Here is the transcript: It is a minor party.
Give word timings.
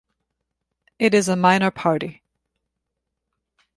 It 0.97 1.13
is 1.13 1.29
a 1.29 1.35
minor 1.35 1.69
party. 1.69 2.23